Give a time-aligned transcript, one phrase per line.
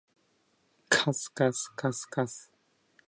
[0.89, 2.51] かすかすかすかす